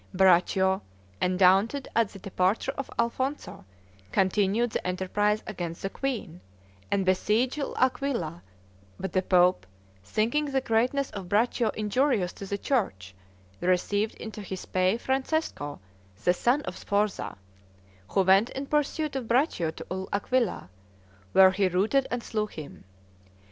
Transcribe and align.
Braccio, 0.15 0.81
undaunted 1.21 1.87
at 1.95 2.09
the 2.09 2.17
departure 2.17 2.73
of 2.75 2.89
Alfonzo, 2.97 3.65
continued 4.11 4.71
the 4.71 4.87
enterprise 4.87 5.43
against 5.45 5.83
the 5.83 5.91
queen, 5.91 6.41
and 6.89 7.05
besieged 7.05 7.59
L'Aquilla; 7.59 8.41
but 8.99 9.13
the 9.13 9.21
pope, 9.21 9.67
thinking 10.03 10.45
the 10.45 10.59
greatness 10.59 11.11
of 11.11 11.29
Braccio 11.29 11.69
injurious 11.75 12.33
to 12.33 12.47
the 12.47 12.57
church, 12.57 13.13
received 13.59 14.15
into 14.15 14.41
his 14.41 14.65
pay 14.65 14.97
Francesco, 14.97 15.79
the 16.23 16.33
son 16.33 16.63
of 16.63 16.77
Sforza, 16.79 17.37
who 18.07 18.23
went 18.23 18.49
in 18.49 18.65
pursuit 18.65 19.15
of 19.15 19.27
Braccio 19.27 19.69
to 19.69 19.85
L'Aquilla, 19.93 20.69
where 21.33 21.51
he 21.51 21.67
routed 21.67 22.07
and 22.09 22.23
slew 22.23 22.47
him. 22.47 22.85